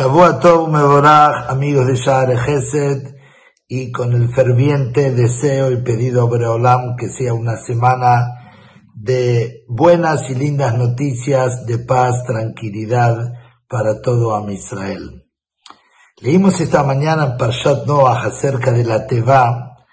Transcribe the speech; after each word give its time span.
Shavua 0.00 0.40
Tov 0.40 0.70
Mevorach, 0.72 1.50
amigos 1.50 1.86
de 1.86 1.94
Share 1.94 2.34
Gesed, 2.38 3.14
y 3.68 3.92
con 3.92 4.14
el 4.14 4.32
ferviente 4.32 5.10
deseo 5.10 5.70
y 5.70 5.82
pedido 5.82 6.22
a 6.22 6.30
Breolam 6.30 6.96
que 6.96 7.10
sea 7.10 7.34
una 7.34 7.58
semana 7.58 8.54
de 8.94 9.66
buenas 9.68 10.30
y 10.30 10.36
lindas 10.36 10.78
noticias, 10.78 11.66
de 11.66 11.80
paz, 11.80 12.24
tranquilidad 12.26 13.14
para 13.68 14.00
todo 14.00 14.34
Am 14.34 14.48
Israel. 14.48 15.26
Leímos 16.22 16.58
esta 16.62 16.82
mañana 16.82 17.26
en 17.26 17.36
Parshat 17.36 17.86
Noah 17.86 18.22
acerca 18.24 18.72
de 18.72 18.84
la 18.84 19.06
Teva 19.06 19.84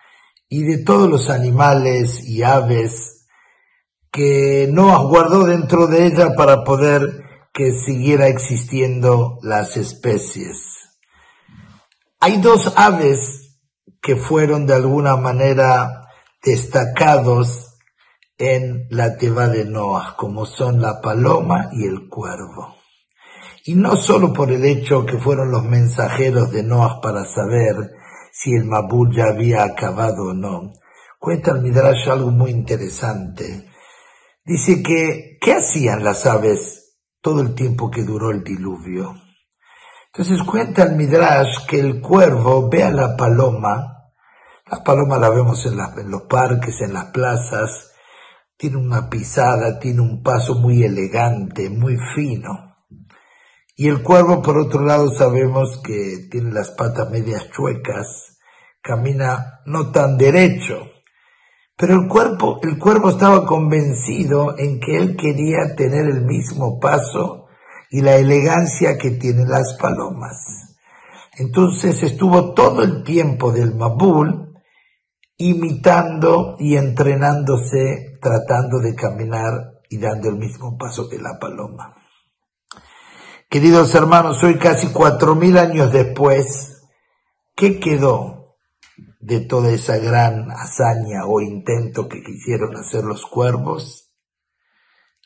y 0.47 0.63
de 0.63 0.85
todos 0.85 1.09
los 1.09 1.29
animales 1.29 2.23
y 2.23 2.43
aves 2.43 3.27
que 4.09 4.69
Noah 4.71 5.03
guardó 5.03 5.43
dentro 5.43 5.87
de 5.87 6.05
ella 6.05 6.29
para 6.37 6.63
poder 6.63 7.26
que 7.57 7.71
siguiera 7.73 8.27
existiendo 8.27 9.39
las 9.41 9.77
especies. 9.77 10.91
Hay 12.19 12.37
dos 12.37 12.71
aves 12.75 13.57
que 13.99 14.15
fueron 14.15 14.67
de 14.67 14.75
alguna 14.75 15.15
manera 15.15 16.07
destacados 16.43 17.79
en 18.37 18.85
la 18.91 19.17
teba 19.17 19.47
de 19.47 19.65
Noah, 19.65 20.15
como 20.17 20.45
son 20.45 20.83
la 20.83 21.01
paloma 21.01 21.69
y 21.71 21.87
el 21.87 22.07
cuervo. 22.07 22.75
Y 23.65 23.73
no 23.73 23.95
solo 23.95 24.33
por 24.33 24.51
el 24.51 24.63
hecho 24.63 25.07
que 25.07 25.17
fueron 25.17 25.49
los 25.49 25.63
mensajeros 25.63 26.51
de 26.51 26.61
Noah 26.61 27.01
para 27.01 27.25
saber 27.25 27.91
si 28.31 28.53
el 28.53 28.65
Mabul 28.65 29.15
ya 29.15 29.29
había 29.29 29.63
acabado 29.63 30.25
o 30.25 30.33
no. 30.35 30.73
Cuenta 31.17 31.53
el 31.53 31.63
Midrash 31.63 32.07
algo 32.07 32.29
muy 32.29 32.51
interesante. 32.51 33.67
Dice 34.45 34.83
que, 34.83 35.39
¿qué 35.41 35.53
hacían 35.53 36.03
las 36.03 36.27
aves 36.27 36.83
todo 37.21 37.41
el 37.41 37.55
tiempo 37.55 37.89
que 37.89 38.03
duró 38.03 38.31
el 38.31 38.43
diluvio. 38.43 39.15
Entonces 40.07 40.41
cuenta 40.43 40.83
el 40.83 40.95
Midrash 40.95 41.65
que 41.67 41.79
el 41.79 42.01
cuervo 42.01 42.69
ve 42.69 42.83
a 42.83 42.91
la 42.91 43.15
paloma, 43.15 44.11
la 44.69 44.83
paloma 44.83 45.17
la 45.17 45.29
vemos 45.29 45.65
en, 45.65 45.79
en 45.79 46.09
los 46.09 46.23
parques, 46.23 46.81
en 46.81 46.93
las 46.93 47.05
plazas, 47.11 47.91
tiene 48.57 48.77
una 48.77 49.09
pisada, 49.09 49.79
tiene 49.79 50.01
un 50.01 50.23
paso 50.23 50.55
muy 50.55 50.83
elegante, 50.83 51.69
muy 51.69 51.97
fino. 52.15 52.75
Y 53.75 53.87
el 53.87 54.01
cuervo, 54.01 54.41
por 54.41 54.57
otro 54.57 54.83
lado, 54.83 55.15
sabemos 55.15 55.79
que 55.83 56.27
tiene 56.31 56.51
las 56.51 56.71
patas 56.71 57.11
medias 57.11 57.51
chuecas, 57.51 58.39
camina 58.81 59.61
no 59.67 59.91
tan 59.91 60.17
derecho. 60.17 60.96
Pero 61.77 61.93
el 61.93 62.07
cuerpo, 62.07 62.59
el 62.63 62.79
cuervo 62.79 63.09
estaba 63.09 63.45
convencido 63.45 64.57
en 64.57 64.79
que 64.79 64.97
él 64.97 65.15
quería 65.15 65.75
tener 65.75 66.07
el 66.07 66.25
mismo 66.25 66.79
paso 66.79 67.45
y 67.91 68.01
la 68.01 68.15
elegancia 68.15 68.97
que 68.97 69.11
tienen 69.11 69.47
las 69.47 69.77
palomas. 69.79 70.75
Entonces 71.37 72.01
estuvo 72.01 72.55
todo 72.55 72.81
el 72.81 73.03
tiempo 73.03 73.51
del 73.51 73.75
Mabul 73.75 74.55
imitando 75.37 76.55
y 76.57 76.77
entrenándose, 76.77 78.17
tratando 78.19 78.79
de 78.79 78.95
caminar 78.95 79.81
y 79.87 79.99
dando 79.99 80.29
el 80.29 80.37
mismo 80.37 80.77
paso 80.79 81.07
que 81.07 81.19
la 81.19 81.37
paloma. 81.39 81.95
Queridos 83.47 83.93
hermanos, 83.93 84.43
hoy 84.43 84.57
casi 84.57 84.87
cuatro 84.87 85.35
mil 85.35 85.59
años 85.59 85.91
después, 85.93 86.81
¿qué 87.55 87.79
quedó 87.79 88.36
de 89.19 89.39
toda 89.41 89.71
esa 89.71 89.97
gran 89.97 90.51
hazaña 90.51 91.25
o 91.25 91.41
intento 91.41 92.07
que 92.07 92.21
quisieron 92.21 92.75
hacer 92.77 93.03
los 93.03 93.25
cuervos, 93.25 94.13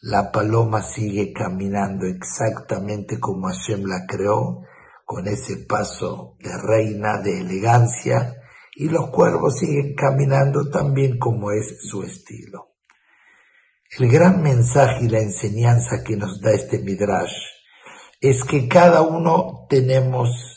la 0.02 0.31
paloma 0.31 0.81
sigue 0.81 1.31
caminando 1.31 2.08
exactamente 2.08 3.19
como 3.19 3.47
Hashem 3.47 3.84
la 3.86 4.06
creó, 4.08 4.64
con 5.06 5.28
ese 5.28 5.58
paso 5.58 6.38
de 6.39 6.58
reina, 6.58 7.19
de 7.19 7.41
elegancia, 7.41 8.35
y 8.75 8.90
los 8.90 9.09
cuervos 9.09 9.59
siguen 9.59 9.94
caminando 9.96 10.69
también 10.69 11.19
como 11.19 11.52
es 11.52 11.78
su 11.88 12.03
estilo. 12.03 12.69
El 14.00 14.09
gran 14.09 14.41
mensaje 14.41 15.06
y 15.06 15.09
la 15.09 15.19
enseñanza 15.19 16.03
que 16.03 16.16
nos 16.16 16.40
da 16.40 16.52
este 16.52 16.79
Midrash 16.79 17.35
es 18.22 18.44
que 18.46 18.68
cada 18.68 19.02
uno 19.02 19.66
tenemos 19.69 20.50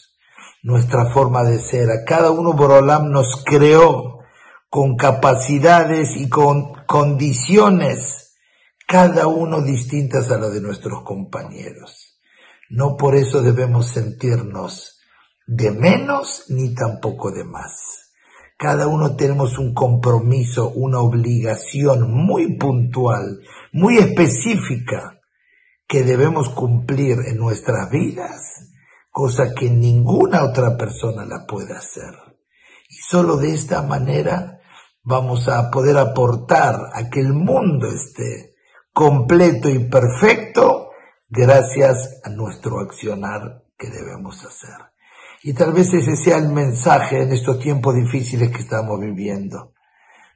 nuestra 0.65 1.13
forma 1.13 1.45
de 1.45 1.61
ser. 1.61 1.91
A 1.91 2.05
cada 2.05 2.33
uno 2.33 2.55
Borolam 2.55 3.11
nos 3.11 3.45
creó 3.45 4.21
con 4.69 4.97
capacidades 4.97 6.17
y 6.17 6.29
con 6.29 6.73
condiciones, 6.87 8.35
cada 8.89 9.29
uno 9.29 9.63
distintas 9.63 10.31
a 10.31 10.39
las 10.39 10.53
de 10.53 10.61
nuestros 10.61 11.05
compañeros. 11.05 12.19
No 12.71 12.97
por 12.97 13.15
eso 13.15 13.43
debemos 13.43 13.89
sentirnos 13.89 15.01
de 15.47 15.71
menos 15.71 16.47
ni 16.49 16.75
tampoco 16.75 17.31
de 17.31 17.45
más. 17.45 18.11
Cada 18.57 18.89
uno 18.89 19.17
tenemos 19.17 19.59
un 19.59 19.75
compromiso, 19.75 20.71
una 20.71 21.01
obligación 21.01 22.11
muy 22.11 22.57
puntual, 22.57 23.41
muy 23.73 23.99
específica 23.99 25.21
que 25.87 26.03
debemos 26.05 26.49
cumplir 26.49 27.19
en 27.27 27.37
nuestras 27.37 27.91
vidas 27.91 28.74
cosa 29.15 29.55
que 29.55 29.71
ninguna 29.71 30.43
otra 30.43 30.77
persona 30.77 31.25
la 31.25 31.47
puede 31.47 31.73
hacer. 31.73 32.17
Y 32.89 32.97
solo 32.97 33.37
de 33.37 33.55
esta 33.55 33.81
manera 33.83 34.59
vamos 35.05 35.49
a 35.49 35.71
poder 35.71 35.97
aportar 35.99 36.91
a 36.93 37.09
que 37.09 37.21
el 37.21 37.33
mundo 37.33 37.87
esté 37.87 38.57
completo 38.93 39.71
y 39.71 39.85
perfecto 39.85 40.91
gracias 41.29 42.23
a 42.25 42.31
nuestro 42.31 42.81
accionar 42.81 43.63
que 43.79 43.89
debemos 43.89 44.45
hacer. 44.45 44.75
Y 45.45 45.53
tal 45.55 45.73
vez 45.73 45.95
ese 45.95 46.17
sea 46.17 46.39
el 46.39 46.49
mensaje 46.49 47.23
en 47.23 47.33
estos 47.33 47.61
tiempos 47.61 47.95
difíciles 47.95 48.51
que 48.51 48.63
estamos 48.63 48.99
viviendo. 48.99 49.75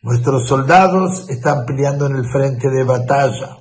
Nuestros 0.02 0.46
soldados 0.46 1.28
están 1.28 1.66
peleando 1.66 2.06
en 2.06 2.14
el 2.14 2.30
frente 2.30 2.70
de 2.70 2.84
batalla. 2.84 3.56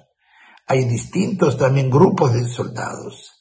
Hay 0.68 0.86
distintos 0.86 1.58
también 1.58 1.90
grupos 1.90 2.34
de 2.34 2.48
soldados 2.48 3.37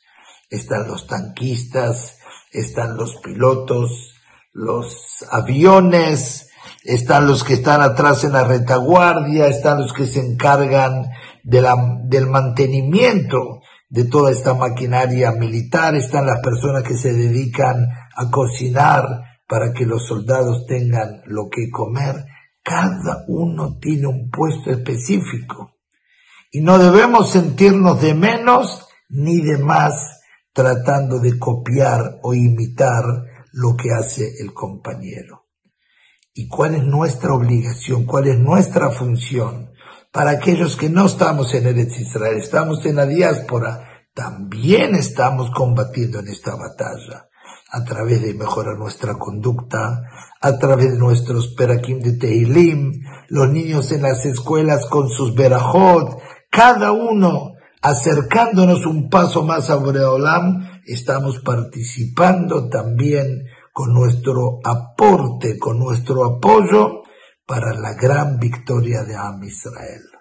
están 0.49 0.89
los 0.89 1.07
tanquistas, 1.07 2.19
están 2.53 2.97
los 2.97 3.17
pilotos, 3.17 4.15
los 4.53 5.25
aviones, 5.31 6.49
están 6.85 7.27
los 7.27 7.45
que 7.45 7.55
están 7.55 7.83
atrás 7.83 8.25
en 8.25 8.33
la 8.33 8.45
retaguardia, 8.45 9.47
están 9.47 9.81
los 9.81 9.93
que 9.93 10.07
se 10.07 10.21
encargan 10.21 11.09
de 11.43 11.61
la, 11.61 11.77
del 12.05 12.27
mantenimiento 12.27 13.61
de 13.89 14.05
toda 14.05 14.33
esta 14.33 14.55
maquinaria 14.55 15.33
militar, 15.33 15.95
están 15.95 16.27
las 16.27 16.41
personas 16.41 16.83
que 16.83 16.97
se 16.97 17.13
dedican 17.13 17.87
a 18.17 18.31
cocinar 18.31 19.05
para 19.47 19.73
que 19.73 19.87
los 19.87 20.07
soldados 20.07 20.67
tengan 20.67 21.23
lo 21.27 21.49
que 21.49 21.71
comer. 21.71 22.25
Cada 22.63 23.25
uno 23.29 23.79
tiene 23.79 24.09
un 24.09 24.29
puesto 24.31 24.71
específico 24.71 25.77
y 26.51 26.61
no 26.61 26.79
debemos 26.79 27.31
sentirnos 27.31 28.01
de 28.01 28.15
menos 28.15 28.89
ni 29.09 29.41
de 29.41 29.59
más 29.59 30.16
tratando 30.57 31.19
de 31.19 31.39
copiar 31.39 32.19
o 32.23 32.33
imitar 32.33 33.05
lo 33.53 33.77
que 33.77 33.93
hace 33.93 34.41
el 34.41 34.55
compañero. 34.55 35.45
¿Y 36.33 36.49
cuál 36.49 36.77
es 36.77 36.83
nuestra 36.83 37.35
obligación? 37.35 38.07
¿Cuál 38.07 38.29
es 38.29 38.39
nuestra 38.39 38.91
función? 38.91 39.73
Para 40.11 40.31
aquellos 40.31 40.79
que 40.79 40.89
no 40.89 41.05
estamos 41.05 41.53
en 41.53 41.67
Eretz 41.67 42.01
Israel, 42.01 42.39
estamos 42.39 42.87
en 42.87 42.97
la 42.97 43.05
diáspora, 43.05 44.07
también 44.15 44.95
estamos 44.95 45.51
combatiendo 45.51 46.21
en 46.21 46.29
esta 46.29 46.57
batalla 46.57 47.29
a 47.71 47.85
través 47.85 48.23
de 48.23 48.33
mejorar 48.33 48.79
nuestra 48.79 49.19
conducta, 49.19 50.05
a 50.41 50.59
través 50.59 50.93
de 50.93 50.99
nuestros 50.99 51.49
perakim 51.49 52.01
de 52.01 52.13
Teilim, 52.13 53.03
los 53.29 53.51
niños 53.51 53.93
en 53.93 54.01
las 54.01 54.25
escuelas 54.25 54.87
con 54.87 55.11
sus 55.11 55.35
berajot, 55.35 56.19
cada 56.51 56.93
uno 56.93 57.56
acercándonos 57.87 58.85
un 58.85 59.09
paso 59.09 59.45
más 59.45 59.71
a 59.71 59.77
Boreolam, 59.77 60.83
estamos 60.87 61.39
participando 61.39 62.69
también 62.69 63.45
con 63.73 63.95
nuestro 63.95 64.59
aporte, 64.65 65.57
con 65.57 65.79
nuestro 65.79 66.25
apoyo 66.25 67.05
para 67.47 67.73
la 67.75 67.95
gran 67.95 68.41
victoria 68.41 69.05
de 69.05 69.15
Am 69.15 69.41
Israel. 69.45 70.16